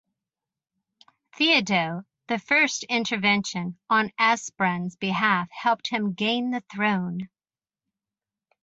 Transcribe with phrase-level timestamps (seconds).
[1.35, 7.29] Theodo the First's intervention on Ansprand's behalf helped him gain the throne.